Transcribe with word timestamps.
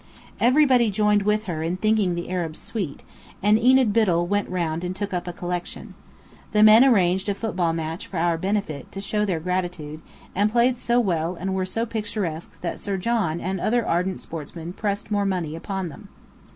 Everybody 0.39 0.89
joined 0.89 1.21
with 1.21 1.43
her 1.43 1.61
in 1.61 1.77
thinking 1.77 2.15
the 2.15 2.31
Arabs 2.31 2.59
sweet, 2.59 3.03
and 3.43 3.59
Enid 3.59 3.93
Biddell 3.93 4.25
went 4.25 4.49
round 4.49 4.83
and 4.83 4.95
took 4.95 5.13
up 5.13 5.27
a 5.27 5.31
collection. 5.31 5.93
The 6.53 6.63
men 6.63 6.83
arranged 6.83 7.29
a 7.29 7.35
football 7.35 7.71
match 7.71 8.07
for 8.07 8.17
our 8.17 8.35
benefit, 8.39 8.91
to 8.93 8.99
show 8.99 9.25
their 9.25 9.39
gratitude, 9.39 10.01
and 10.33 10.51
played 10.51 10.79
so 10.79 10.99
well 10.99 11.35
and 11.35 11.53
were 11.53 11.65
so 11.65 11.85
picturesque 11.85 12.59
that 12.61 12.79
Sir 12.79 12.97
John 12.97 13.39
and 13.39 13.61
other 13.61 13.87
ardent 13.87 14.19
sportsmen 14.21 14.73
pressed 14.73 15.11
more 15.11 15.23
money 15.23 15.55
upon 15.55 15.89
them. 15.89 16.07